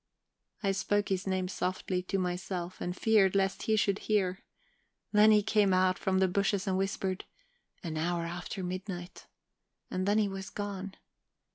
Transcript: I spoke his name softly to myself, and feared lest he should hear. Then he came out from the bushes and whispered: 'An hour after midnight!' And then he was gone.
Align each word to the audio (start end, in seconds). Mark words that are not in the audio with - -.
I 0.63 0.71
spoke 0.71 1.09
his 1.09 1.27
name 1.27 1.47
softly 1.47 2.01
to 2.01 2.17
myself, 2.17 2.81
and 2.81 2.97
feared 2.97 3.35
lest 3.35 3.61
he 3.61 3.75
should 3.75 3.99
hear. 3.99 4.39
Then 5.11 5.29
he 5.29 5.43
came 5.43 5.75
out 5.75 5.99
from 5.99 6.17
the 6.17 6.27
bushes 6.27 6.65
and 6.65 6.75
whispered: 6.75 7.25
'An 7.83 7.97
hour 7.97 8.23
after 8.23 8.63
midnight!' 8.63 9.27
And 9.91 10.07
then 10.07 10.17
he 10.17 10.27
was 10.27 10.49
gone. 10.49 10.95